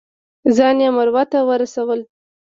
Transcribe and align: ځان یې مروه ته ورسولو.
ځان 0.55 0.77
یې 0.83 0.89
مروه 0.95 1.23
ته 1.31 1.39
ورسولو. 1.49 2.05